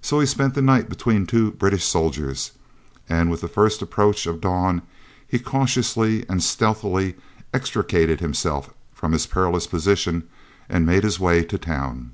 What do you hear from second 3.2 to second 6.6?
with the first approach of dawn he cautiously and